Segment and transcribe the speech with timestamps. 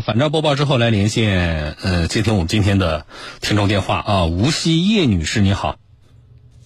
[0.00, 3.06] 反诈播报之后来连线，呃，接听我们今天的
[3.40, 5.76] 听众电话啊，无锡叶女士，你好。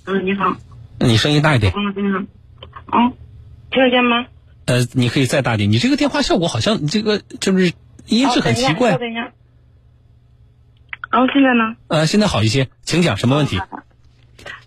[0.07, 0.57] 嗯，你好。
[0.99, 1.73] 你声音大一点。
[1.75, 2.19] 嗯，你好。
[2.99, 3.13] 哦，
[3.71, 4.27] 听得见吗？
[4.67, 5.71] 呃，你可以再大点。
[5.71, 7.73] 你这个电话效果好像，你这个就是
[8.07, 8.97] 音质很奇怪？
[8.97, 9.33] 等一下。
[11.11, 11.77] 然后现在呢？
[11.89, 13.61] 呃，现在好一些，请讲什么问题？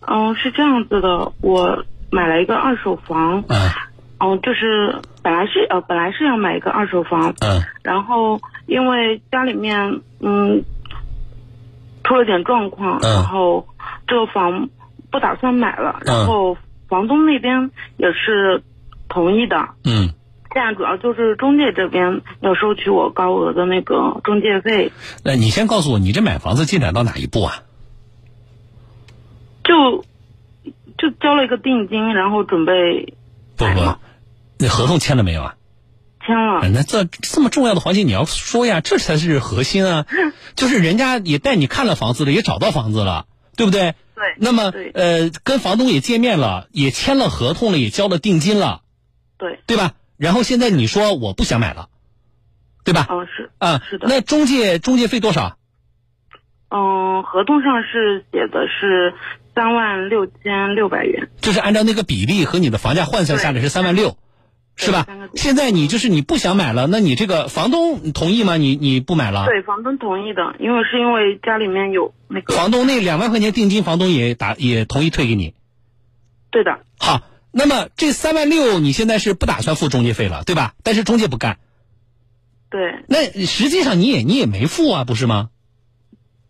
[0.02, 3.44] 嗯，是这样子的，我买了一个二手房。
[3.48, 3.70] 嗯。
[4.18, 7.34] 嗯，就是本来是呃本来是要买一个二手房。
[7.40, 7.64] 嗯。
[7.82, 10.64] 然后因为家里面嗯
[12.04, 13.66] 出了点状况，然后
[14.06, 14.70] 这个房
[15.12, 16.56] 不打算买了，然后
[16.88, 18.62] 房东那边也是
[19.10, 19.70] 同意的。
[19.84, 20.14] 嗯。
[20.54, 24.92] 现在主要就是中介这边要收取我高额的那个中介费。
[25.24, 27.56] 那你先告诉我，你这买房子进展到哪一步啊？
[29.64, 30.06] 就
[31.00, 33.16] 就交了一个定金，然后准备。
[33.58, 33.80] 不不，
[34.58, 35.56] 那合同签了没有啊？
[36.26, 36.68] 签了。
[36.70, 40.06] 那这这么重要的环节你要说呀，这才是核心啊！
[40.56, 43.96] 就是人家也带你看了房子了，也找到房子了，对不对？
[44.16, 44.24] 对。
[44.38, 48.82] 那么呃，跟房东也见面了，也签了合同了，也交了定金了。
[49.38, 49.60] 对。
[49.68, 49.94] 对吧？
[50.18, 51.90] 然后现在你说我不想买了，
[52.84, 53.08] 对吧？
[53.10, 54.08] 嗯，是啊，是的。
[54.08, 55.58] 那中介中介费多少？
[56.70, 59.14] 嗯，合同上是写的是
[59.54, 61.30] 三万六千六百元。
[61.42, 64.18] 就是按照那个比例和你的房价换算下来是三万六，
[64.76, 65.08] 是吧？
[65.36, 68.58] 现在你就是你不想买了，那你这个房东同意吗？
[68.58, 69.46] 你你不买了？
[69.46, 72.54] 对，房东同意的，因为是因为家里面有那个。
[72.54, 75.54] 房东那两万块钱定金，房东也打也同意退给你。
[76.52, 76.80] 对的。
[77.00, 77.22] 好。
[77.58, 80.74] 那么这三万六，你现在是不打算付中介费了，对吧？
[80.84, 81.58] 但是中介不干。
[82.70, 83.06] 对。
[83.08, 85.52] 那实际上你也你也没付啊，不是吗？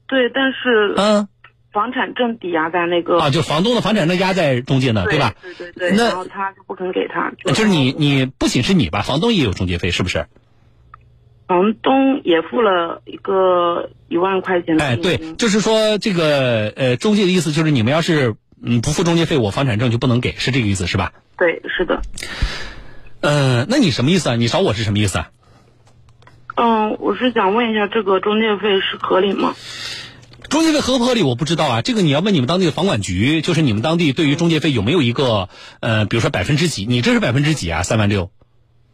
[0.08, 1.28] 对，但是嗯，
[1.76, 5.36] 房产证抵押在那个啊，就房东的房产证压在中介呢，对吧？
[5.44, 5.98] 对对对。
[5.98, 7.34] 然后他就不肯给他。
[7.44, 10.26] 就是你你不仅是你吧，房东也有中介费，是不是？
[11.48, 14.84] 房东也付了一个一万块钱的。
[14.84, 18.36] 哎，对，就是说这个呃，中介的意思就是你们要是。
[18.68, 21.12] 嗯，不付中介费，我房产证就不能给，是这个意思是吧？
[21.38, 22.02] 对，是的。
[23.20, 24.36] 嗯，那你什么意思啊？
[24.38, 25.30] 你找我是什么意思啊？
[26.56, 29.54] 嗯，我是想问一下，这个中介费是合理吗？
[30.56, 35.50] 中介费合不合理我不知道啊，这个你要问你们当地的房管局，就是你们当地对于中介费有没有一个
[35.82, 36.86] 呃，比如说百分之几？
[36.86, 37.84] 你这是百分之几啊？
[37.84, 38.32] 三万六？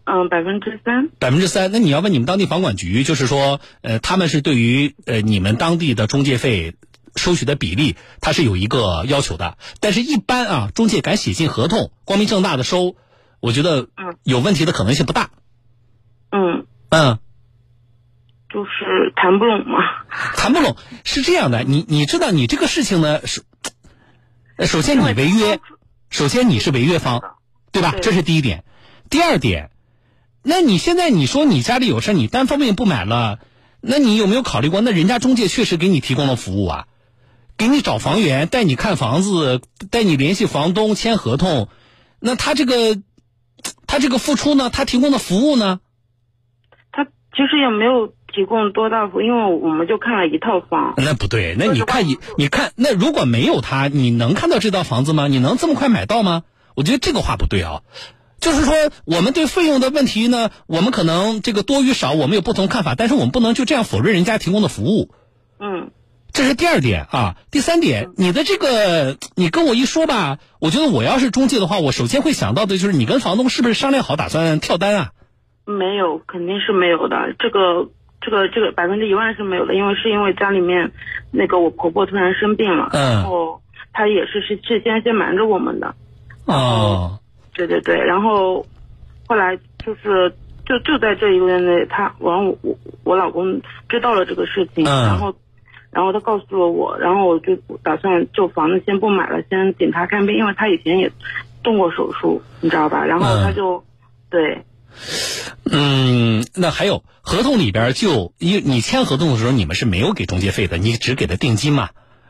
[0.05, 1.09] 嗯，百分之三。
[1.19, 1.71] 百分之三？
[1.71, 6.73] 那你要问你们当地房管局，就是说呃，他们是对于呃你们当地的中介费。
[7.17, 12.95] 收取的比例，它是有一个要求的，但是一般啊，中介敢写进合同，光明正大的收，
[13.41, 13.89] 我觉得
[14.23, 15.29] 有问题的可能性不大。
[16.31, 17.19] 嗯嗯，
[18.53, 19.79] 就是谈不拢嘛。
[20.35, 23.41] 谈不拢是这样的，你你知道，你这个事情呢首，
[24.59, 25.59] 首先你违约，
[26.09, 27.22] 首先你是违约方，
[27.72, 27.94] 对吧？
[28.01, 28.63] 这是第一点。
[29.09, 29.72] 第二点，
[30.44, 33.39] 那你现在你说你家里有事，你单方面不买了，
[33.81, 36.88] 那你有没有考虑过，那人家中介确实给你提供了服务啊？
[37.57, 41.69] 给你找房源，带你看房子，带你联系房东签合同，
[42.19, 43.01] 那他这个，
[43.85, 44.69] 他这个付出呢？
[44.69, 45.79] 他提供的服务呢？
[46.91, 50.94] 他其实也没有提供多大服务，因为我们就看了一套房。
[50.97, 55.28] 那不对，那你看你你看，那如果没有他，你能看到这套房子吗？
[55.28, 56.44] 你能这么快买到吗？
[56.75, 57.81] 我觉得这个话不对啊。
[58.40, 58.74] 就是说，
[59.06, 65.09] 我们对费用的问题呢，我们可能这个多与少，我们有不同看法，但是我们不能就这样否认人家提供的服务。
[65.59, 65.92] 嗯。
[66.34, 75.09] 这是第二点啊，第三点，你的这个你跟我一说吧，我觉得我要是中介的话，我首先会想到的就是你跟房东是不是商量好打算跳单啊？
[75.66, 77.36] 没有，肯定是没有的。
[77.38, 77.90] 这个
[78.21, 80.89] 这个这个百分之一万是没有的，因为是因为家里面
[81.31, 83.59] 那个我婆婆突然生病了，然后
[83.91, 85.93] 她也是是事先先瞒着我们的。
[86.45, 87.19] 哦，
[87.53, 88.65] 对对对，然后
[89.27, 90.31] 后来就是
[90.65, 93.59] 就就在这一个月内，她完我我我老公
[93.89, 95.35] 知道了这个事情，然后。
[95.93, 97.53] 然后他告诉了我，然后我就
[97.83, 101.11] 打算就房子先不买了，先请他看病，因为他以前也
[101.61, 103.03] 动过手术，你知道吧？
[103.03, 103.83] 然后他就，
[104.29, 104.63] 对，
[105.63, 111.89] 嗯，那还有合同里边就，因你签合同的时候，你们是没有给中介费的，你只给的定金嘛，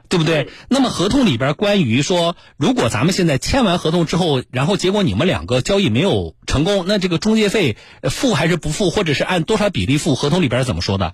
[0.10, 0.50] 对不对？
[0.70, 10.16] 那么合同里边关于说，如果咱们现在签完合同之后，然后结果你们两个交易没有成功，那这个中介费付还是不付，或者是按多少比例付？
[10.16, 11.14] 合同里边怎么说的？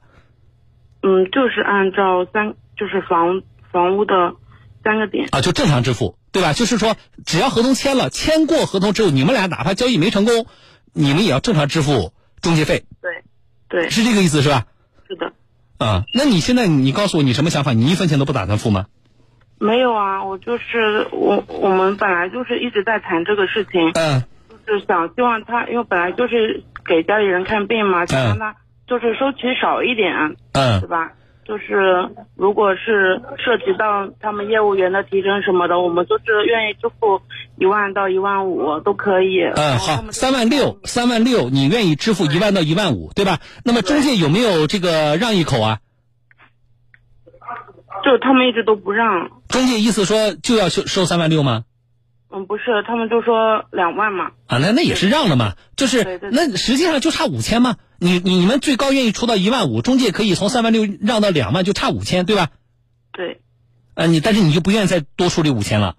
[1.04, 4.34] 嗯，就是按照三，就是房房屋的
[4.84, 6.54] 三个点啊，就正常支付，对吧？
[6.54, 10.48] 就是说，只要合同签了，签过合同之后，你们俩哪怕交易没成功，
[10.94, 12.86] 你们也要正常支付中介费。
[13.02, 13.24] 对，
[13.70, 14.66] 对，是这个意思是吧？
[15.08, 15.34] 是的。
[15.78, 17.74] 啊，那你现在你告诉我你什么想法？
[17.74, 18.88] 你一分钱都不打算付吗？
[19.60, 24.24] 没有啊，我就是我我们本来就是一直在谈这个事情，嗯，
[24.68, 28.56] 就是想希望他，因为本来就是给家里人看病嘛，想让他。
[28.88, 31.12] 就是收取少一点，嗯，对吧？
[31.48, 37.22] 就是如果是涉及到他们业务员的提成什么的，我们都是愿意支付
[37.58, 39.44] 一万到一万五都可以。
[39.56, 43.40] 嗯，好，三万六，三万六，你愿意支付一万到一万五，对吧？
[43.64, 45.80] 那么中介有没有这个让一口啊？
[48.04, 49.30] 就他们一直都不让。
[49.48, 51.64] 中介意思说就要收收三万六吗？
[52.30, 54.32] 嗯，不是，他们就说两万嘛。
[54.48, 57.78] 啊，那那也是让了嘛，就是那实际上就差五千嘛。
[58.00, 62.50] 你你们最高愿意出到一万五，中介可以从三万六让到两万，就差五千，对吧？
[63.14, 63.42] 对。
[63.94, 65.96] 呃，你但是你就不愿意再多出这五千了。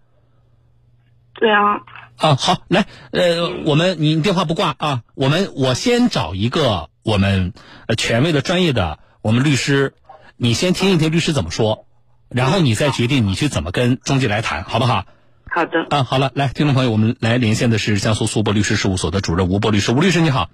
[1.35, 1.81] 对啊。
[2.17, 7.53] 啊，好，来，呃，我们你电话不挂啊，我们我先找一个我们
[7.87, 9.95] 呃权威的专业的我们律师，
[10.37, 11.87] 你先听一听律师怎么说，
[12.29, 15.07] 然后你再决定你去怎么跟中介来谈，好不好？
[15.51, 15.87] 好的。
[15.91, 20.51] 啊，好了，来，听众朋友，我们来连线的是江苏苏博律师事务所的主任吴波律师，吴律师你好。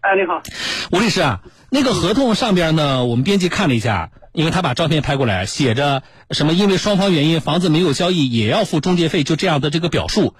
[0.00, 0.42] 哎，你好，
[0.90, 1.40] 吴律师啊，
[1.70, 10.34] 那个合同上边呢，我们编辑看了一下，因为他把照片拍过来，写着什么因为双方原因房子没有交易也要付中介费，就这样的这个表述。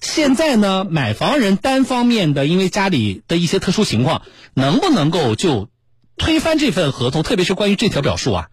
[0.00, 4.22] 现在呢，买房人单方面的因为家里的一些特殊情况，
[4.54, 5.68] 能不能够就
[6.16, 7.24] 推翻这份合同？
[7.24, 8.48] 特别是关于这条表述啊。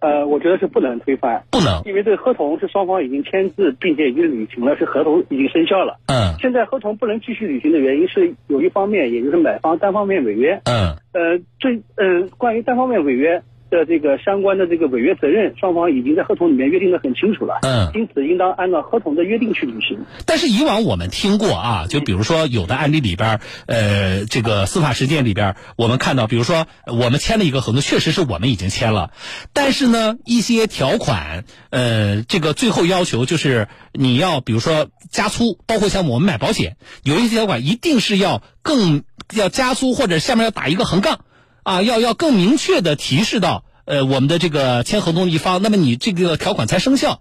[0.00, 5.98] 呃，我觉得是不能推翻，不能，因为这个合同是双方已经签字，并且已经履行了，是合同已经生效了。
[6.06, 6.34] 嗯。
[6.40, 10.60] 现在合同不能继续履行的原因是有一方面，也就是买方单方面违约。
[10.64, 10.94] 嗯。
[11.12, 13.42] 呃，这嗯，关于单方面违约。
[13.70, 17.58] 的这个相关的这个违约责任，双方已经在合同里面约定的很清楚了。
[17.62, 19.98] 嗯，因此应当按照合同的约定去履行。
[20.26, 29.12] 但是以往我们听过啊，就比如说有的案例里边，呃，这个司法实践里边，我们看到，比如说我们签了一个合同，确实是我们已经签了，
[29.52, 39.02] 但是呢，一些条款，呃，这个最后要求就是你要，比如说加粗，包括像我们买保险，有一些条款一定是要更
[39.34, 41.20] 要加粗，或者下面要打一个横杠。
[41.68, 47.20] 啊，要要更明确的提示到，呃，我们的这个签合同的一方，那么你这个条款才生效。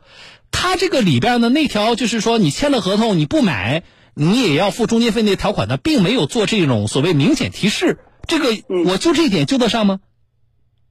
[0.52, 3.84] 他这个里边呢那条就是说，你签了合同，你不买，
[4.14, 7.98] 你也要付中介费那条款呢，并没有做这种所谓明显提示。
[8.26, 8.46] 这个，
[8.86, 10.00] 我就这一点救得上吗？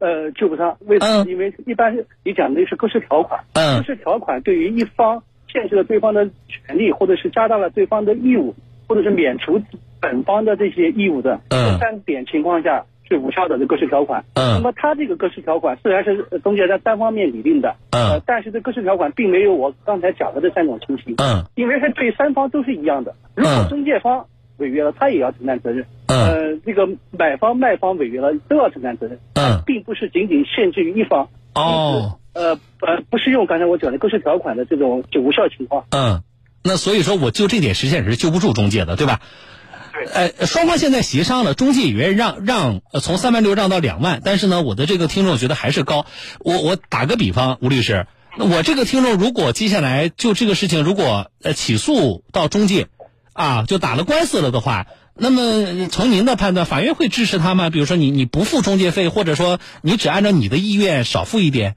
[0.00, 0.76] 呃，救不上。
[0.80, 1.24] 为什么？
[1.26, 8.54] 因为一般你讲的是各式条款，各式条款对于一方限制了对方的权利，或者是加大了对方的义务，
[8.86, 9.62] 或者是免除
[9.98, 12.84] 本方的这些义务的这三点情况下。
[13.08, 14.24] 是无效的这个式条款。
[14.34, 14.54] 嗯。
[14.54, 17.76] 那么他这个个式条款虽然是中介在单方面拟定的。
[17.90, 18.20] 嗯。
[18.26, 21.14] 但是这个式条款并没有我刚才讲的这三种情形。
[21.18, 21.44] 嗯。
[21.54, 23.14] 因为是对三方都是一样的。
[23.34, 24.26] 如果中介方
[24.58, 25.86] 违约了，他也要承担责任。
[26.06, 26.18] 嗯。
[26.18, 29.18] 呃，这个买方卖方违约了都要承担责任。
[29.34, 29.62] 嗯。
[29.66, 31.28] 并不是仅仅限制于一方。
[31.54, 32.18] 哦。
[32.34, 35.84] 呃呃，不适用刚才我讲的个式条款的这种就无效情况。
[35.90, 36.22] 嗯。
[36.68, 39.20] 那所以说，我就这点实际上是救不住中介的，对吧？
[40.12, 46.06] 呃，双方现在协商了，中介也愿意让让从三万六让到两万，但是呢，我的这个听众觉得还是高。
[46.40, 48.06] 我我打个比方，吴律师，
[48.38, 52.88] 我这个听众如果接下来就这个事情，如果呃起诉到中介，
[53.32, 57.70] 啊，就打了官司了的话，那么从您的判断，法院会支持他吗？
[57.70, 61.76] 比如说你你不付中介费，或者说你只按照你的意愿少付一点。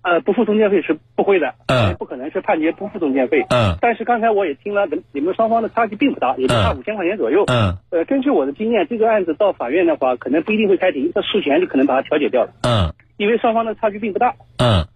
[0.00, 3.76] 呃，不付中介费是不会的，嗯，不可能是判决不付中介费，嗯。
[3.80, 7.76] 但是刚才我也听了，你们双方的差距并不大，也就差五千块钱左右，嗯。
[7.90, 12.94] 呃，根据我的经验，这个案子到法院的话，可能不一定会开庭，这事前就可能把它调解掉了，嗯。
[13.16, 14.86] 因为双方的差距并不大，嗯。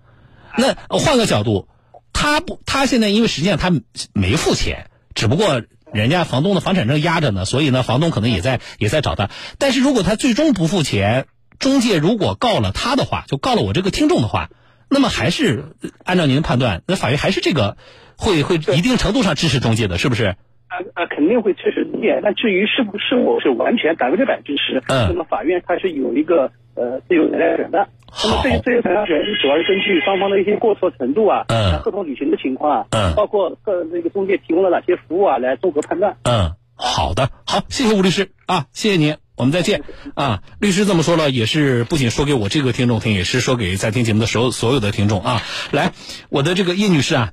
[0.56, 1.66] 那换个角度，
[2.12, 3.70] 他不，他现在因为实际上他
[4.14, 5.62] 没付钱，只不过
[5.92, 9.28] 人家房东的房产证压着呢，所以呢，房东可能也在也在找他。
[9.58, 11.26] 但是如果他最终不付钱，
[11.58, 14.48] 中介如果告了他的话，就告了我这个听众的话。
[14.92, 15.64] 那么还是
[16.04, 17.78] 按照您的判断，那法院还是这个
[18.16, 20.36] 会会一定程度上支持中介的，是不是？
[20.68, 22.20] 啊啊，肯定会支持中介。
[22.22, 27.88] 那至于是不是否是完全百分之百支持，嗯，那么法院它是有一个呃自由裁量权的。
[28.24, 36.16] 那么这自由裁量权主要是根据双方的一些过错程度啊，嗯，合同履行的情况啊，嗯，包括各那个中介提供了哪些服务啊，来综合判断。
[36.24, 39.21] 嗯，好的，好，谢谢吴律师啊，谢谢您。
[39.34, 39.82] 我们再见
[40.14, 40.42] 啊！
[40.60, 45.42] 律师这么说了，也是不仅说给我这个听众听，也是说给在听节目的所有所有的听众啊。
[45.70, 45.94] 来，
[46.28, 47.32] 我的这个叶女士啊，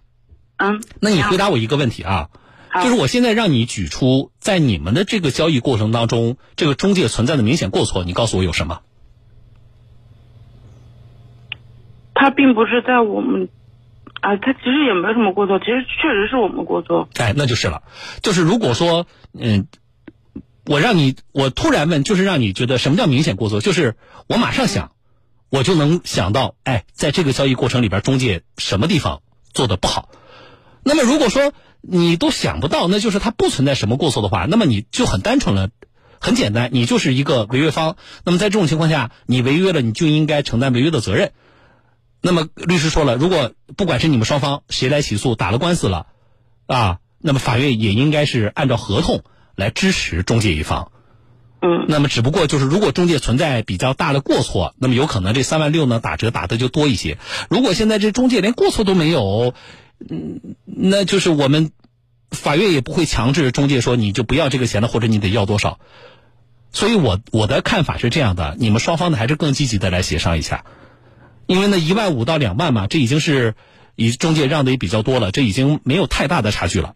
[0.55, 2.29] 嗯，那你回答我一个问题啊，
[2.81, 8.79] 就是我现在让你举出在你们的这个交易过程当中，这个中介存在的明显过错，你告诉我有什么？
[12.15, 13.49] 他并不是在我们
[14.21, 17.09] 啊，他其实也没什么过错，其实确实是我们过错。
[17.17, 17.83] 哎，那就是了，
[18.23, 19.05] 就是如果说
[19.37, 19.67] 嗯。
[20.65, 23.61] 我让你，我突然问，就是让你觉得什么叫明显过错？
[23.61, 23.95] 就是
[24.27, 24.91] 我马上想，
[25.49, 29.21] 我就能想到，哎，在这个交易过程里边，中介什么地方
[29.53, 30.09] 做的不好。
[30.83, 35.69] 那么如果说你都想不到，那就是他不存在什么过错的话，那么你就很单纯了，
[36.19, 37.95] 很简单，你就是一个违约方。
[38.23, 41.31] 那么在这种情况下，你违约了，你就应该承担违约的责任。
[42.21, 46.07] 那么律师说了，如果不管是你们双方谁来起诉，打了官司了，
[46.67, 49.23] 啊，那么法院也应该是按照合同
[49.59, 50.91] 来支持中介一方。
[51.61, 51.85] 嗯。
[51.87, 57.17] 那么只不过就是，如果中介存在比较大的过错，那么有可能这三万六呢打折打的就多一些。
[57.49, 59.53] 如果现在这中介连过错都没有，
[60.09, 61.71] 嗯，那就是我们
[62.31, 65.79] 法院也不会强制中介说你就不要这个钱了，或者你得要多少。
[66.71, 70.63] 所以我我的看法是这样的，你们双方呢还是更积极的来协商一下。
[71.47, 73.55] 因为呢，一万五到两万嘛，这已经是
[73.95, 76.93] 以中介让的也比较多了，这已经没有太大的差距了。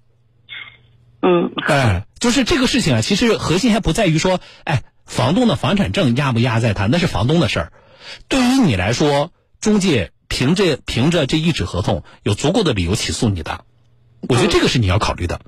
[1.26, 7.74] 嗯，哎，就是这个事情啊，其实核心还不在于说，哎，房东的房产证压不压在他，那是房东的事儿。
[8.28, 13.62] 对于你来说，中介凭着凭着这一纸合同，有足够的理由起诉你的，
[14.28, 15.40] 我觉得这个是你要考虑的。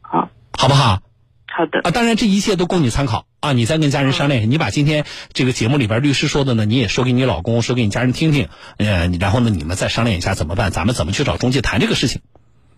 [0.00, 1.02] 好，好不好？
[1.46, 4.50] 好的啊，当然这一切都供你参考啊，你再跟家人商量。
[4.50, 8.48] 你把今天这个节目里边律师说的呢，你也说给你老公，说给你家人听听，
[8.78, 12.22] 呃，然后呢，你们再商量一下怎么办，咱们怎么去找中介谈这个事情。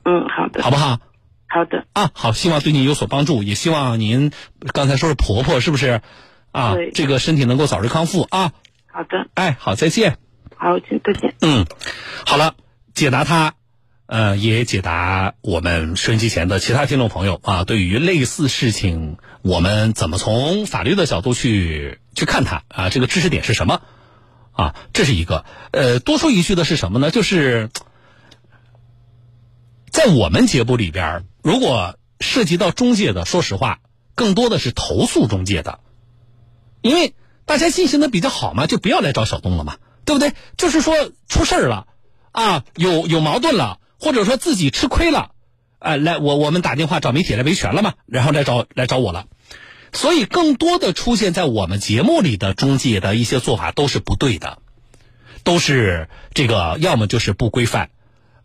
[0.04, 0.98] 嗯，好的，好不好？
[1.48, 4.32] 好的啊，好，希望对您有所帮助，也希望您
[4.72, 6.02] 刚才说是婆婆是不是？
[6.52, 8.52] 啊，这个身体能够早日康复啊。
[8.86, 10.18] 好的，哎，好，再见。
[10.56, 11.34] 好，再见。
[11.40, 11.66] 嗯，
[12.26, 12.54] 好了，
[12.94, 13.54] 解答他。
[14.06, 22.88] 呃，也解答我们收音机前的其他听众朋友啊，对于类似事情，我们怎么从法律的角度去去看它啊？
[22.88, 23.82] 这个知识点是什么？
[24.52, 25.44] 啊，这是一个。
[25.72, 27.10] 呃，多说一句的是什么呢？
[27.10, 27.68] 就是
[29.90, 33.80] 在我们节目里边，如果涉及到中介的，说实话，
[34.14, 35.80] 更多的是投诉中介的，
[36.82, 37.14] 因为
[37.44, 40.32] 大家进行的比较好嘛，就不要来找小东了嘛，对不对？
[40.56, 40.94] 就是说
[41.28, 41.86] 出事儿了
[42.32, 43.80] 啊，有有矛盾了。
[44.00, 45.32] 或者说自己吃亏了，
[45.80, 49.26] 啊，来我我们打电话找媒体来维权了嘛，然后来找来找我了，
[49.92, 54.58] 所以更多的出现在我们节目里的中介的一些做法都是不对的，
[55.42, 57.90] 都是这个要么就是不规范，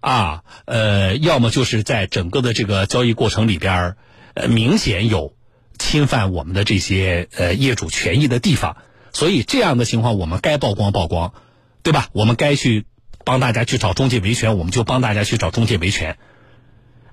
[0.03, 3.95] 啊，呃，要么就是在整个的这个交易过程里边
[4.33, 5.33] 呃，明显有
[5.79, 8.75] 侵犯我们的这些呃业主权益的地方，
[9.13, 11.33] 所以这样的情况我们该曝光曝光，
[11.81, 12.09] 对吧？
[12.11, 12.85] 我们该去。
[13.25, 16.17] 帮大家去找中介维权，我们就帮大家去找中介维权。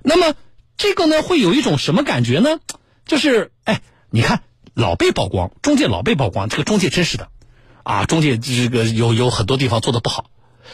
[0.03, 0.35] 那么
[0.75, 2.59] 这个呢，会有一种什么感觉呢？
[3.05, 3.79] 就是哎，
[4.09, 4.43] 你看
[4.73, 7.29] 老被曝光，中介老被曝光，这个中介真是的
[7.83, 10.25] 啊，中介这个有有很多地方做的不好。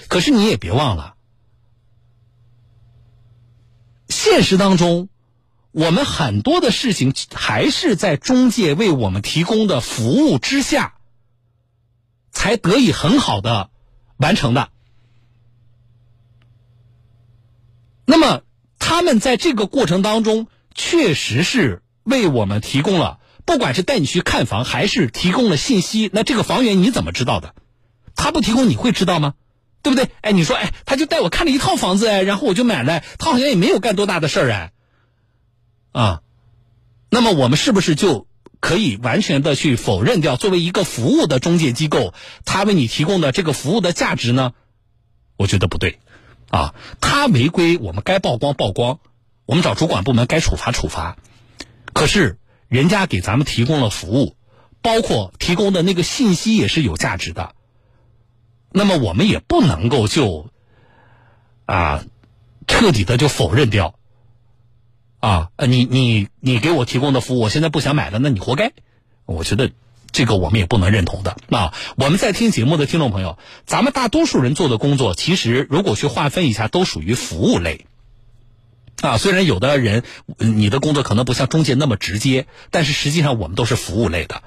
[0.07, 1.13] 可是你也别忘了，
[4.29, 5.07] 现实当中，
[5.71, 10.95] 我们很多的事情还是在中介为我们提供的服务之下，
[12.31, 13.69] 才得以很好的
[14.17, 14.69] 完成的。
[18.03, 18.41] 那么，
[18.77, 26.09] 他们在这个过程当中，确实是为我们提供了，不管是带你去看房，还是提供了信息。
[26.11, 27.55] 那这个房源你怎么知道的？
[28.13, 29.35] 他不提供你会知道吗？
[29.87, 30.09] 对不对？
[30.21, 34.71] 哎，你说，哎，他就带我看了一套房子，哎，然后我就买了，他好像也没有干多大的事儿，哎，
[35.93, 36.21] 啊，
[37.09, 38.27] 那么我们是不是就
[38.59, 42.13] 可以完全的去否认掉作为一个服务的中介机构，
[42.43, 44.51] 他为你提供的这个服务的价值呢？
[45.37, 45.99] 我觉得不对。
[46.49, 48.99] 啊，他违规，我们该曝光曝光，
[49.45, 51.17] 我们找主管部门该处罚处罚。
[51.93, 54.35] 可是人家给咱们提供了服务，
[54.81, 57.53] 包括提供的那个信息也是有价值的。
[58.71, 60.49] 那么我们也不能够就
[61.65, 62.03] 啊
[62.67, 63.95] 彻底的就否认掉。
[65.19, 68.73] 啊，你你你给我提供的服务，我现在不想买了，那你活该。
[69.25, 69.71] 我觉得。
[70.09, 71.75] 这个我们也不能认同的啊！
[71.97, 77.85] 我们在听节目的听众朋友，咱们大多数人做的工作，其实如果去划分一下，都属于服务类。
[79.01, 80.03] 啊，虽然有的人
[80.37, 84.41] 你的工作可能不像中介那么直接，但是实际上我们都是服务类的。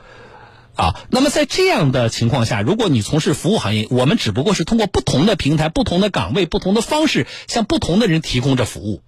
[0.77, 9.03] 啊，那么在这样的情况下，如果你从事服务行业，我们只不过是通过不同的平台、不同的岗位、不同的方式，向不同的人提供着服务。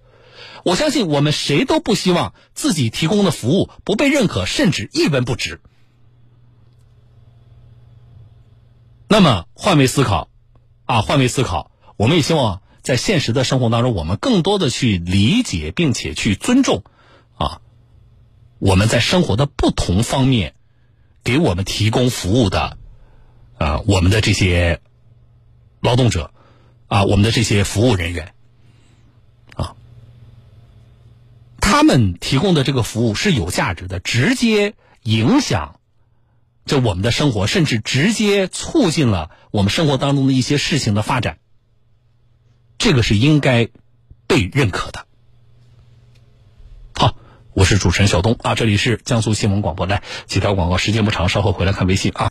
[0.63, 5.59] 我相信我们谁都不希望自己提供的服务不被认可，甚至一文不值。
[9.07, 10.29] 那么换位思考，
[10.85, 16.83] 啊，换位思考，我们也希望在现实的生活当中，我们更多的去理解并且去尊重，
[17.35, 17.61] 啊，
[18.59, 20.55] 我们在生活的不同方面
[21.23, 22.77] 给我们提供服务的，
[23.57, 24.81] 啊，我们的这些
[25.79, 26.31] 劳动者，
[26.87, 28.33] 啊，我们的这些服务人员，
[29.55, 29.75] 啊，
[31.59, 35.79] 他们提供的这个服务是有价值的，直接影响。
[36.65, 41.39] 就我们的生活，甚至直接促进了我们生活当中的一些事情的发展，
[42.77, 43.67] 这个是应该
[44.27, 45.05] 被认可的。
[47.55, 52.21] 我是主持人小东啊，这里是江苏新闻广播来几条广告，时间不长，稍后回来看微信啊。